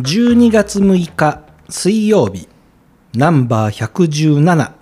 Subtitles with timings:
[0.00, 2.48] 12月6日水曜日
[3.14, 4.72] ナンバー117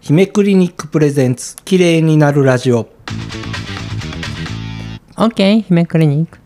[0.00, 2.88] 姫クリニックプレゼンツ綺麗になるラジオ。
[5.16, 6.38] OK 姫クリニック。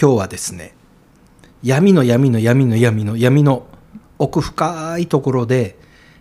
[0.00, 0.74] 今日はですね
[1.62, 3.68] 闇の闇の闇の闇の闇の
[4.18, 5.78] 奥深いところで、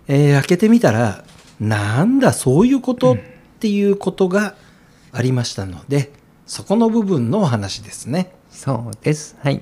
[0.07, 1.25] えー開けてみたら
[1.59, 3.17] なんだそういうことっ
[3.61, 4.55] ていうことが
[5.11, 6.11] ありましたので、
[6.47, 8.33] そこの部分のお話ですね。
[8.49, 9.37] そうです。
[9.41, 9.61] はい。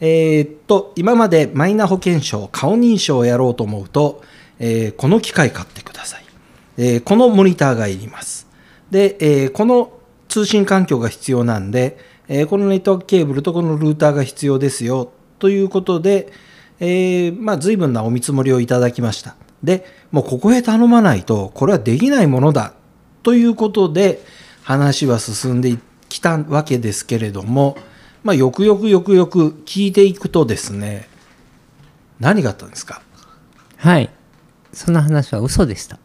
[0.00, 4.22] えーっと今までマイナ保険証顔認証をやろうと思うと、
[4.58, 6.24] えーこの機械買ってください、
[6.76, 8.46] えーこのモニターがいります。
[8.90, 9.92] で、えーこの
[10.28, 11.98] 通信環境が必要なんで、
[12.28, 16.32] えーこのネットワークケーブルとこのルーターが必要ですよということで、
[16.80, 19.36] えーまあ、随分なお見積もりをいただきました。
[19.62, 22.74] でもうここへ頼まないとこれはできないものだ
[23.24, 24.22] ということで
[24.62, 25.76] 話は進んで
[26.08, 27.76] きたわけですけれども、
[28.22, 31.08] まあ、よくよくよくよく聞いていくとですね
[32.20, 33.02] 何があったんですか、
[33.76, 34.10] はい。
[34.72, 35.98] その話は嘘でした。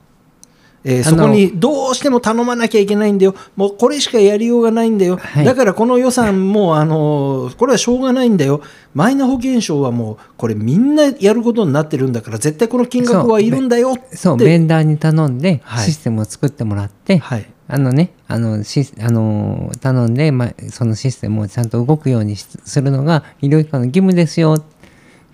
[0.83, 3.35] えーそこにどうしても頼まなきゃいけないんだよ。
[3.55, 5.45] もうこれしかやりようがないんだよ、はい。
[5.45, 8.61] だからこの予算もあのこれはしょうがないんだよ。
[8.93, 14.15] マイナ保険証はもうこれみんなやることになってるんだから絶対この金額はいるんだよって。
[14.15, 15.85] そうベンダーに頼んではい。
[15.85, 17.45] システムを作ってもらって、はい。
[17.71, 24.63] あのねあのシスあの頼んで、まあ、そのシステムをちゃんと動くようにしするのが医療機関の義務ですよ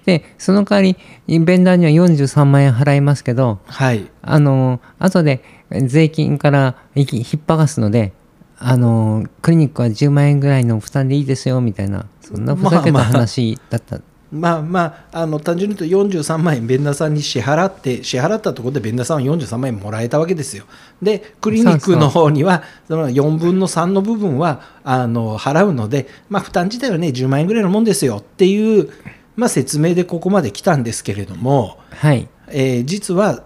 [0.05, 4.07] でその代わりベンダーには43万円払いますけどはい。
[4.21, 8.13] あの後で税金から引っ張がすので
[8.57, 13.11] あのクリニックは10万円ぐらいの負担でいいですよみたいなそんなふざけたまあまあ。
[13.11, 13.99] 話だった、
[14.31, 20.65] まあまあ、あの単純に言うと43万円ベンダーさんに支払って支払ったところでベンダーさんは43万円もらえたわけですよ。
[21.01, 28.89] でクリニックの方にはその4分の3の部分はあの払うので、まあ、負担自体はね10万円ぐらいのもんですよっていう、
[29.35, 32.28] まあ、説明でここまで来たんですけれども、はい。
[32.50, 33.44] えー実は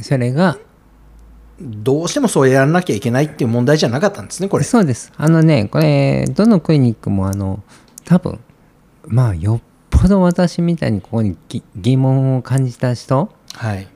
[0.00, 0.58] それが
[1.60, 4.64] どうしてもそうやらなきゃいけないっていう問題じゃなかったんですねこれ。
[4.64, 5.12] そうです。
[5.16, 7.62] あのねこれどのクリニックもあの
[8.04, 8.40] 多分
[9.06, 13.86] まあよっぽど私みたいにここにぎ疑問を感じた人はい。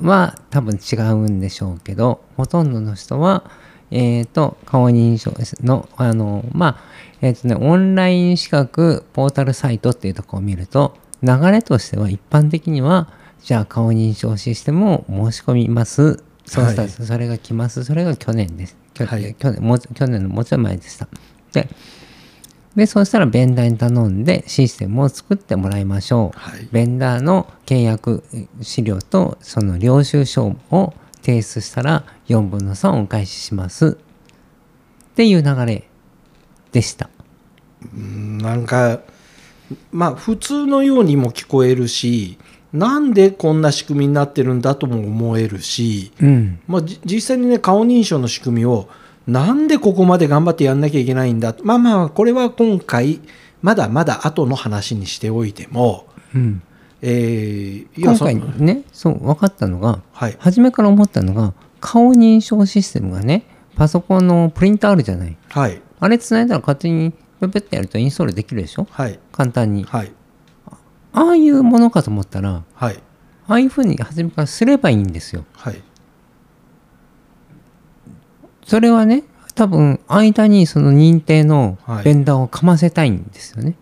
[0.00, 3.44] は多分違うんでしょうけどほとんどの人は
[3.90, 5.32] えー、と顔認証
[5.62, 6.76] のあのまあ
[7.22, 13.08] えっ、とねオンライン資格ポータルサイトっていうところを見ると流れとしては一般的には
[13.42, 16.22] じゃあ顔認証システムを申し込みます。
[16.46, 16.88] そうしたらはい。
[16.90, 17.84] それが来ます。
[17.84, 18.76] それが去年です。
[18.94, 19.34] 去,、はい。
[19.34, 21.08] 去年もう去年のもうちょい前でした。
[21.52, 21.68] で
[22.76, 26.68] でそうしたらベンダーに頼んでシステムを作ってもらいましょう、はい。
[26.70, 28.22] ベンダーの契約
[28.60, 33.98] 資料とその領収書を提出したら4分の3をお返しします。
[33.98, 35.88] っていう流れ
[36.72, 37.08] でした。
[37.94, 39.00] うんなんか
[39.92, 42.38] まあ普通のようにも聞こえるし
[42.72, 48.88] なんでこんな仕組みになってるんだとも思えるし、うん、まあ、じ実際にね顔認証の仕組みを
[49.26, 51.56] なんでここまで頑張ってやんなきゃいけないんだ？
[51.62, 53.20] まあまあこれは今回
[53.62, 56.62] まだまだ後の話にしておいても、うん、
[57.02, 60.36] えー今回ねそう分かったのがはい。
[60.38, 63.44] 初めから思ったのが顔認証システムがね
[63.76, 65.36] パソコンのプリンターあるじゃない。
[65.50, 65.80] はい。
[66.00, 68.86] あれつないだら勝手にペペってやるとインストールできるでしょ？
[68.90, 69.18] はい。
[69.32, 69.84] 簡単に。
[69.84, 70.12] はい。
[71.12, 72.96] ああいうものかと思ったらはい。
[73.48, 75.44] ああいうふうに初めからすればいいんですよ。
[75.52, 75.82] はい。
[78.64, 79.24] それはね
[79.54, 82.04] 多分間にその認定のはい。
[82.04, 83.74] ベンダーをかませたいんですよね。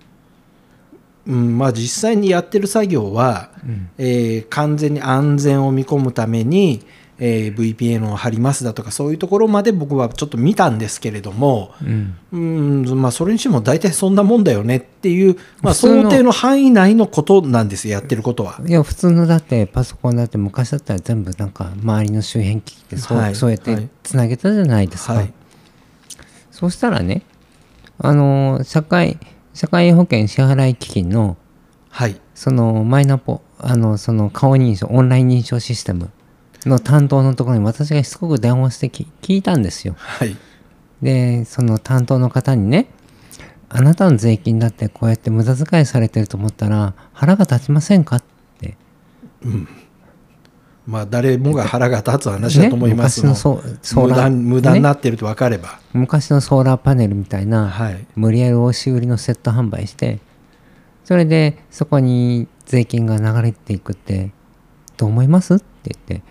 [1.26, 3.88] うんまあ、実際にやってる作業は、うん。
[3.98, 6.84] えー完全に安全を見込むために、
[7.18, 12.14] えー VPN を貼りますだとかそういうところまで僕はちょっと見たんですけれども、うん。
[12.32, 18.60] うんまあ、それにしても大体そんなもんだよねっていう、まあ、想定の範囲内のことなんですよやってることは。
[18.66, 23.34] いや普通のだってパソコンだって昔だったら全部なんか周りの周辺機器ってそう,、はい。
[23.34, 23.88] そうやってはい。
[24.02, 25.14] つなげたじゃないですか。
[25.14, 25.32] はい。
[26.50, 27.22] そうしたらね
[27.99, 29.19] あの社会
[29.54, 31.36] 社会保険支払い基金の
[31.88, 32.20] はい。
[32.34, 36.10] そのマイナポあのその顔認証オンライン認証システム
[36.66, 39.94] の担当のところに私がしつこく電話してき聞いたんですよ。
[39.96, 40.36] はい。
[41.00, 42.88] でその担当の方にね
[43.68, 48.24] あなたの税金だってこうやって無駄遣いされてると思ったら腹が立ちませんかっ
[48.58, 48.76] て
[50.86, 58.06] まあ、誰もが腹が立つ話だと思いますね昔のソー無駄ラー無駄になってると分かれば、昔のソーラーパネルみたいな、はい。
[58.16, 60.19] 無理やり押し売りのセット販売して
[61.04, 64.32] それでそこに税金が流れていくって
[64.96, 65.54] どう思います？
[65.54, 66.22] って言っ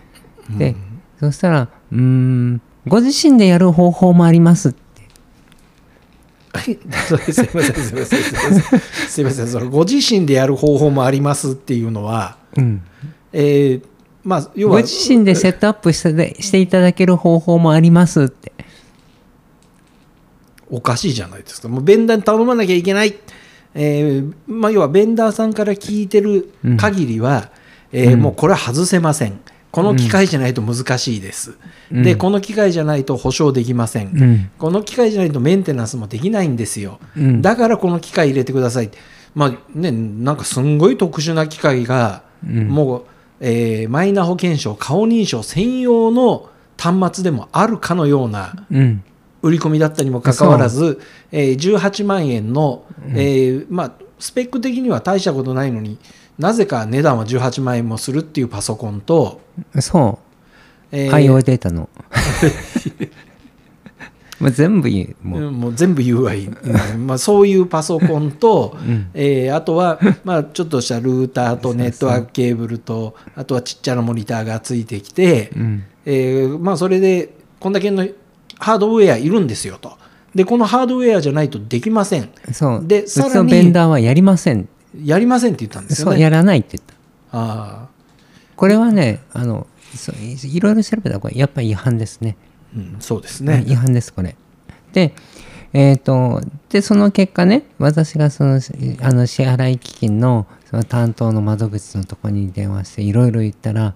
[0.57, 0.73] て。
[0.73, 0.75] で、
[1.19, 4.79] そしたらうーんご自身でやる方法もありますって。
[6.53, 6.77] は い
[7.07, 8.79] それすいませんすいませんすいません。
[9.09, 12.81] すいませんそのご自身でやる方法もありますっていうのは、うん。
[13.31, 13.92] えー
[14.23, 18.53] まあ要ごは自身でセットアップしてでしていただける方法もありますって。
[20.69, 21.67] おかしいじゃないですか。
[21.67, 23.13] もうベンダーに頼まなきゃいけない、
[23.75, 27.51] えーまあ、要はベンダーさんから聞いてる限りは、
[27.91, 28.21] えーうん。
[28.21, 29.39] もうこれは外せません。
[29.71, 31.57] この機械じゃないと難しいです、
[31.91, 32.03] うん。
[32.03, 34.51] でこの機械じゃないと保証できません、うん。
[34.57, 37.41] この機械じゃないとメンテナンスもできないんですよ、うん。
[37.41, 38.89] だからこの機械入れてください。
[39.35, 42.67] まあねなんかすんごい特殊な機械が、うん。
[42.67, 43.05] もう、
[43.45, 49.03] えーマイナ保険証顔認証専用の端末でもあるかのようなうん。
[49.41, 51.01] 売り込みだったにもかかわらず、
[51.33, 55.99] えー18万円の、えーまあ、スペック的には大したことないのに
[56.39, 59.41] なぜか値段は18万円もするっていうパソコンと、
[59.81, 60.19] そ
[60.93, 60.95] う。
[60.95, 61.89] えー IO データの
[64.39, 67.07] もう全部言うもう、うんもう全部 UI、うん。
[67.07, 69.09] まあ、そういうパソコンと、 ん。
[69.13, 75.83] えーあとは、 まあ、ちょっとしたルーターとネットワークケーブルとあとはちっちゃなモニターがついてきて、うん。
[76.05, 78.05] えーまあ、それでこんだけの
[78.59, 79.93] ハードウェアいるんですよと。
[80.35, 82.29] でこのハードウェアじゃないとできません。
[82.51, 82.83] そう。
[82.83, 84.67] うでさらにベンダーはやりません。
[85.03, 86.11] やりませんって言ったんですよね。
[86.13, 86.93] そうやらないって言った。
[87.31, 87.87] あ
[88.55, 92.37] これはねあのそういいろいろ調べたらこれやっぱり違反ですね。
[92.49, 93.71] ーうん、そうですはいね。
[93.71, 94.35] 違反ですこれ。
[94.93, 95.13] で
[95.73, 98.59] えっ、とでその結果ね私がその
[99.01, 103.95] あの支払い基金のその担当の窓口のところに電話していろいろ言ったら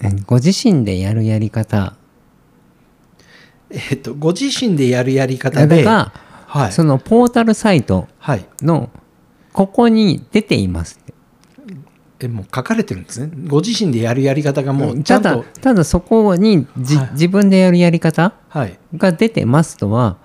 [0.00, 1.94] えご自身でやるやり方。
[3.70, 6.12] えっと、ご自身でやるやり方で、が、
[6.46, 8.88] はい、そのポータルサイトはい、の
[9.52, 10.98] ここに出ています
[12.26, 13.30] もう書かれてるんですね。
[13.46, 17.10] ご自身でやるやり方がもうちゃただんと、ただそこにじ、はい。
[17.12, 20.16] 自分でやるやり方はい、が出てますとは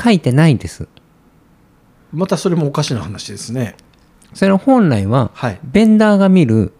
[0.00, 0.86] 書いてないです。
[2.12, 3.74] またそれもおかしな話ですね。
[4.34, 6.72] それは本来ははい、ベンダーが見る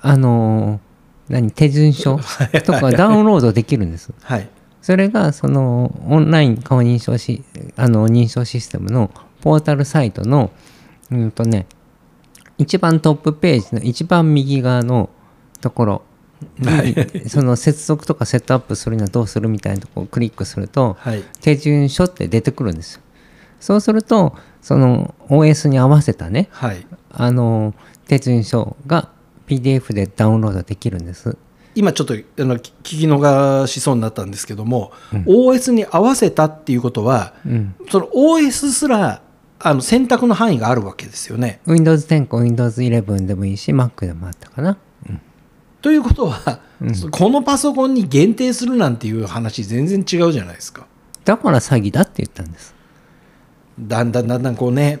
[0.00, 0.88] あのー
[1.28, 2.18] 何手順書
[2.64, 4.12] とかダウンロードできるんです。
[4.22, 4.48] はい、
[4.80, 7.44] それがそのオンライン顔認証し
[7.76, 9.10] あの認証システムの
[9.42, 10.50] ポータルサイトの
[11.10, 11.66] うんとね
[12.58, 15.08] 一番トップページの一番右側の
[15.60, 16.02] ところ
[16.58, 22.94] にその接続とかセットアップするにはどうするみたいなところをクリックするとはい、手順書って出てくるんです。
[22.94, 23.02] よ
[23.60, 26.86] そうするとその OS に合わせたねはい。
[27.10, 27.74] あの
[28.06, 29.10] 手順書が
[29.46, 31.36] PDF でダウンロードできるんです。
[31.74, 37.74] 今ちょっとあの聞き逃しそうになったんですけども、OS に合わせたっていうことは、うん。
[37.90, 39.22] その OS すら
[39.60, 41.60] あの選択の範囲があるわけですよね。
[41.66, 44.78] Windows 10か Windows 11でもいいし Mac でもあったかな。
[45.80, 46.60] ということは、
[47.12, 50.86] このパソコンに限定するなんていう話全然違うじゃないですか。
[51.24, 52.74] だから詐欺だって言ったんです。
[53.78, 54.98] だんだんだんだんこうね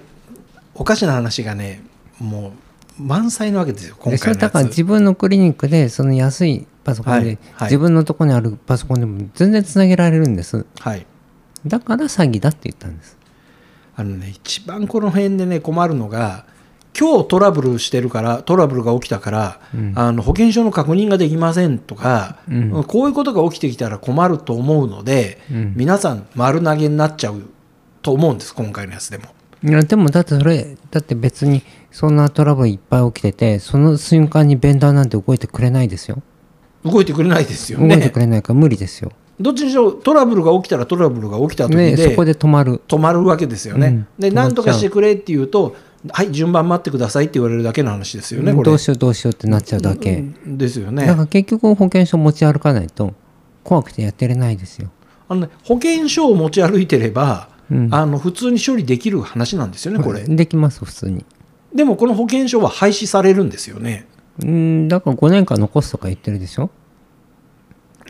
[0.74, 1.82] おかしな話がね
[2.20, 2.52] も
[2.98, 7.68] う満載なわけですよ今回だから自分のクリニックでその安いパソコンで、はいはい。
[7.68, 10.64] 自分のとこにあるパソコンでも全然つなげられるんです。
[10.78, 11.06] はい。
[11.66, 13.17] だから詐欺だって言ったんです
[13.98, 16.46] あのね一番この辺でね困るのが
[16.98, 19.60] 今日トラブルしてるからトラブルが起きたから、
[19.94, 22.84] あの保険証の確認ができませんとか、うん。
[22.84, 25.74] こういうことが起きてきたら困ると思うので、うん。
[25.76, 27.42] 皆さん丸投げになっちゃう
[28.02, 29.26] と思うんです今回のやつでも。
[29.62, 31.62] いやでもだってそれだって別に
[31.92, 36.22] そんなトラブルいっぱい起きててその瞬間にベンダーなんて動いてくれないですよ。
[36.84, 38.18] 動いてくれないですよ動いてねく。
[38.18, 42.80] れないから無理ですよ、どっちにしろトラブルが起きたらトラブルが起きた時ね、で、そこで止まる。
[42.88, 43.86] 止まるわけですよね。
[43.86, 44.06] うん。
[44.18, 45.76] で何とかしてくれって言うと
[46.10, 48.64] はい順番待ってくださいって言われるだけの話ですよねこれ。
[48.64, 51.06] どうしようどうしようってなっちゃうだけ、うんですよね。
[51.06, 53.14] だから結局保険証持ち歩かないと
[53.64, 54.90] 怖くてやってれないですよ。
[55.28, 57.88] あのね保険証を持ち歩いてれば、うん。
[57.92, 60.22] あの普通に処理できる話なんですよねこれ。
[60.24, 61.24] できます普通に。
[61.74, 64.06] でもこの保険証は廃止されるんですよね。
[64.42, 66.70] うんだから5年間残すとか言ってるでしょ？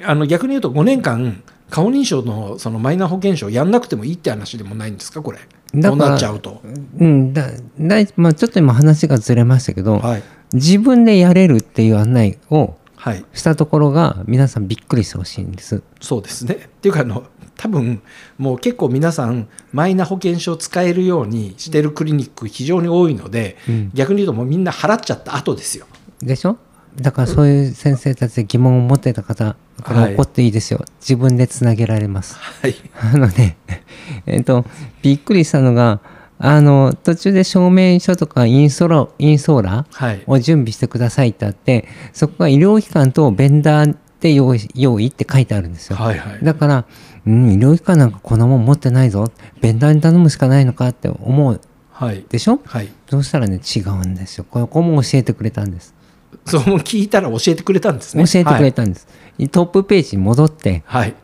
[0.04, 5.22] あの逆に言うと5年間顔認証のそのマイナ保険証やんなくてもいいって話でもないんですか？
[5.22, 5.38] これ。
[5.38, 6.62] だからこうなっちゃうと。
[6.98, 10.22] うんだだいまあ、ちょっと今話がずれましたけど、はい
[10.54, 16.54] 自分でやれるっていう案内をはいしたところが皆さんびっくりしてほしいんですそうですね。
[16.54, 17.24] っていうかあの
[17.58, 18.00] 多分
[18.38, 25.86] もう結構皆さんマイナ保険証使えるようにしてるクリニック非常に多いので、うん逆に言うともうみんな払っちゃった後ですよ。
[26.22, 26.56] でしょ？
[26.96, 32.74] だからそういう先生たちで疑問を持ってた方これはい怒っていいですよ、自分でつなげられますはい。
[33.00, 33.56] あのね
[34.26, 34.64] えっと
[35.02, 36.00] びっくりしたのが
[36.40, 40.22] あの途中で証明書とかインソロインソーラーはい。
[40.26, 45.96] を準備してくださいってあってそこが医療機関とベンダーで用意用意って書いてあるんですよ。
[45.96, 46.84] はいはいだから、
[47.26, 49.30] うん、医療機関なんかこんなもん持ってないぞ、
[49.60, 51.60] ベンダーに頼むしかないのかって思う
[51.92, 52.60] はいでしょ？
[52.64, 54.44] はいそうしたらね、違うんですよ。
[54.48, 55.94] ここも教えてくれたんです。
[56.44, 59.06] そう聞いたら教えてくれたんです教ねえてくれたんです。
[59.50, 61.14] トップページに戻って、はい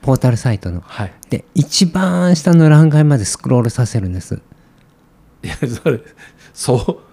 [0.00, 0.80] ポータルサイトの。
[0.80, 4.40] はいで、一番下の欄外までスクロールさせるんです。
[5.42, 6.00] いやそれ
[6.52, 7.12] そう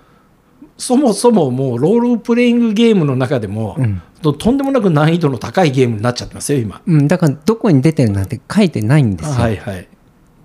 [0.78, 9.34] そもそももうロールプレイングゲームの中でも、うんととんでもなく難易度の高いゲームになっちゃってますよ今うん、だからどこに出てるなんて書いてないんですよ。
[9.34, 9.88] はいはい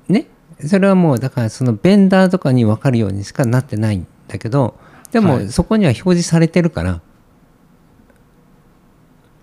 [0.08, 0.28] ね。
[0.64, 4.78] それはもうだからそのベンダーとかに分かるようにしかなってないんだけど
[5.14, 5.48] でもはい。
[5.48, 7.00] そこには表示されてるから、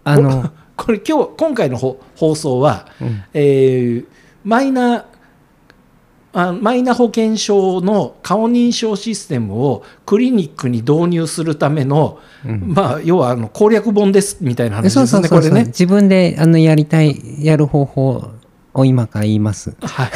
[0.04, 3.24] あの、これ今日今回のほ放送は、うん。
[3.34, 4.06] えー
[4.44, 5.06] マイナ
[6.34, 12.74] あマイナ保険証の顔認証システムをクリニックに導入するための、うん。
[12.74, 15.66] まあ、要はあの攻略本ですみたいな話ですね、これね。
[15.66, 18.32] 自分であのやりたいやる方法
[18.74, 19.76] を今から言います。
[19.82, 20.10] はい、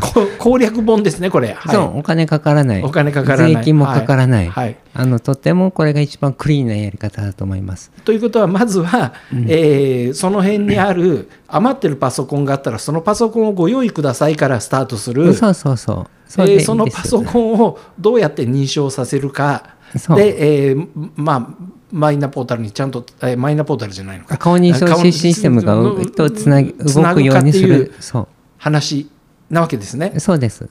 [0.00, 1.54] こ攻略本ですね、これ。
[1.54, 2.82] はい、そうお金かからない。
[2.82, 3.54] お金かからない。
[3.56, 4.66] 税金もかからない、はい。
[4.66, 4.76] はい。
[4.94, 7.90] あのとてもこれが一番クリーンなやり方だと思います。
[8.04, 9.14] ということは、まずは、
[9.48, 15.32] えーその辺にある余ってるパソコンがあったら、そのパソコンをご用意くださいからスタートする。
[15.34, 16.06] そうそうそう。
[16.26, 20.16] そえーそのパソコンをどうやって認証させるか、そう。
[20.18, 29.08] で、えーまあ、マイナポータルにちゃんと、えーマイナポータルじゃないのか、顔認証顔システムがうとつなぎ動くようにするそう話
[29.48, 30.12] なわけですね。
[30.18, 30.68] そうです。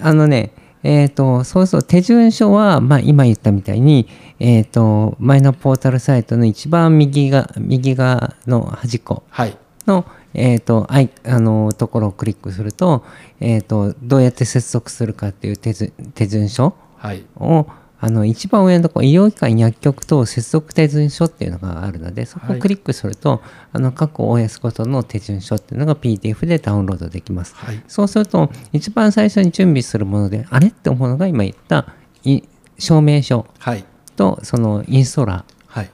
[0.00, 0.52] あのね、
[0.82, 13.04] えっ、と、そうそう、手順書は、まあ、今言ったみたいに、えっ、と、マイナポータルサイトの一番右が、右側の端っこはい、の、えっ、と、アイあの、ところをクリックすると、
[13.40, 17.66] えっ、と、どうやって接続するかっていう手順手順書はい、を、
[18.04, 23.40] あの、一番上のところ、医療機関薬局と接続手順書っていうのがあるので、そこはいをクリックすると、
[23.72, 27.54] あの、各 OS ごとの手順書っていうのが PDF でダウンロードできます。
[27.54, 31.94] はい、そうすると、一番最初に準備するもので、あれって思うのが今言った
[32.24, 32.42] い
[32.76, 33.84] 証明書はい、
[34.16, 35.90] とそのインストーラはい、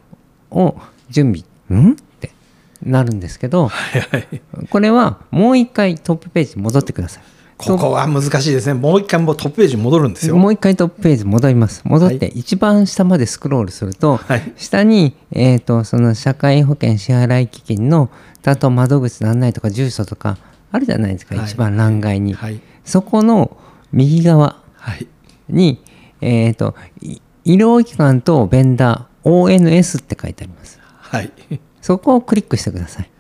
[0.51, 1.35] ーを準
[1.71, 1.93] 備、ん？
[1.93, 2.31] って
[2.83, 4.41] なるんですけど、はい、はい。
[4.71, 7.23] これはもう一回トップページに戻ってください。
[7.59, 8.75] ここは難しいですね。
[8.75, 10.37] もう一回もうトップページに戻るんですよ。
[10.37, 11.83] もう一回トップページ戻ります。
[11.85, 14.53] 戻っては一番下までスクロールすると、はい。
[14.57, 18.11] 下に、えー、とその社会保険支払い基金の
[18.45, 20.39] あと窓口の案内とか住所とか
[20.71, 21.45] あるじゃないですか、はい。
[21.47, 23.57] 一番欄外に、はい、そこの
[23.93, 25.07] 右側はい、
[25.49, 25.83] に、
[26.21, 30.79] えー、とい医療機関とベンダー ONS って書いてあります。
[30.83, 31.33] はい、
[31.83, 33.11] そこをクリックしてください。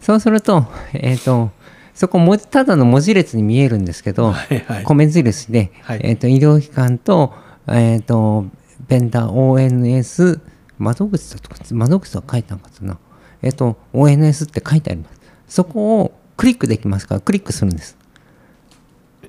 [0.00, 1.50] そうすると,、えー、と
[1.96, 4.84] そこもただの文字列に見えるんですけど、はい、はい。
[4.84, 6.00] 米印で、はい。
[6.04, 7.32] えー、と医療機関と,、
[7.66, 8.44] えー、と
[8.86, 10.40] ベンダー ONS
[10.78, 12.98] 窓口だとか窓口は書いてなかったな、
[13.40, 15.20] えー、と ONS って書いてあります。
[15.48, 17.96] そこをクリックできますからクリックするんです。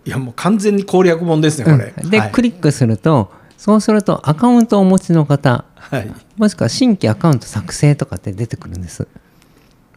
[0.03, 1.93] いや、もう完全に攻略本ですね、これ。
[1.97, 2.09] うん。
[2.09, 2.31] で、はい。
[2.31, 9.07] クリックするとそうするとアカウントをお持ちの方はい、もしくは新規アカウント作成とかって出てくるんです。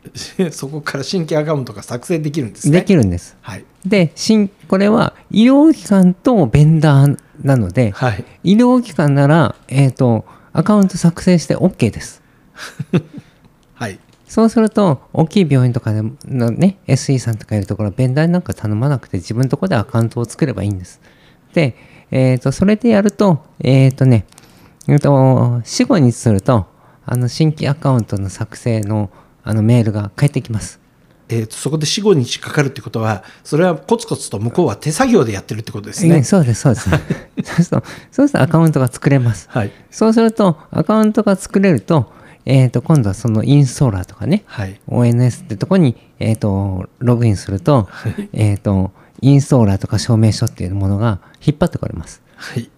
[0.50, 2.80] そこから新規アカウントが作成できるんですね。
[2.80, 3.36] できるんです。
[3.40, 12.22] はい、で、新これは医療機関とベンダーなので、はい、医療機関なら、えー、とアカウント作成して OK です。
[13.74, 21.00] はい、そうすると、大きい病院とかでのね、SE さんとかいるところは、ベンダーになんか頼まなくて、自分のところでアカウントを作ればいいんです。
[21.54, 21.76] で、
[22.10, 24.26] えー、とそれでやると、えっ、とね、
[24.88, 26.66] えー、と4、5日すると、
[27.06, 29.10] あの新規アカウントの作成の
[29.50, 30.80] あのメールが返ってきます。
[31.28, 36.24] えーとそこで4、5日かかるってことは、それはコツコツと向こうは手作業でやってるってことですねうん。
[36.24, 36.90] そうです、そうです。
[37.44, 39.48] そうすると、そうするとアカウントが作れます。
[39.50, 42.12] はい、そうすると、アカウントが作れると、
[42.46, 47.88] えっ、と、今度はそのインストーラーとかね、はい、ONS ってとこに、えっ、と、ログインすると、
[48.32, 52.22] えっと、インストーラーとか証明書っていうものが引っ張ってこれます。
[52.36, 52.70] はい。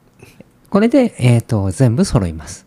[0.68, 2.64] これで、えっ、と、全部揃います。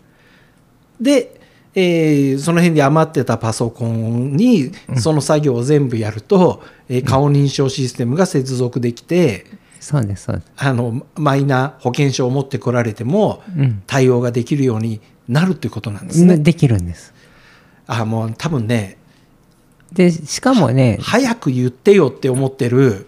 [0.99, 1.34] で、
[1.75, 9.45] えーその辺で余ってたパソコンにその作業を全部やると、えー顔認証システムが接続できて、
[9.79, 10.51] そうです、そうです。
[10.55, 13.83] あのマイナ保険証を持ってこられてもうん。
[13.85, 16.37] 対応ができるようになるということなんですね。
[16.37, 17.13] でできるんです。
[17.87, 18.97] あもう多分ね
[19.91, 23.07] で、しかもね、早く言ってよって思ってる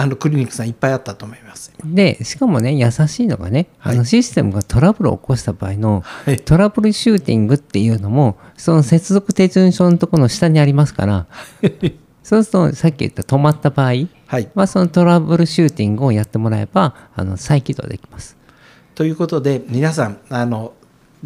[0.00, 1.72] あのクリニックさんいっぱいあったと思います。
[1.84, 3.96] で、しかもね、優しいのがね、はい。
[3.96, 6.36] あのシステムがトラブルを起こした場合の、はい。
[6.38, 11.26] トラブルシューティングっていうのも、その接続手順書のところの下にありますから、
[12.22, 14.06] そうすると、さっき言った止まった場合
[14.54, 18.36] はそのトラブルシューティングをやってもらえば、あの再起動できます。
[18.94, 20.74] ということで皆さんあの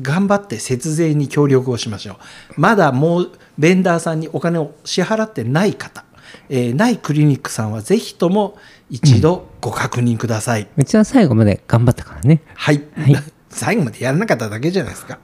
[0.00, 2.16] 頑張って節税に協力をしましょう。
[2.56, 6.06] まだもうベンダーさんにお金を支払ってない方、
[6.48, 8.56] えーないクリニックさんはぜひとも
[8.90, 12.42] 一度ご確認ください、うちは最後まで頑張ったからね。
[12.54, 13.16] はい、はい。
[13.48, 15.18] 最後までやらなかっただけじゃないですか